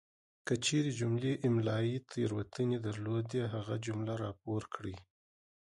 [0.47, 4.95] کچیري جملې املائي تیروتنې درلودې هغه جمله راپور کړئ!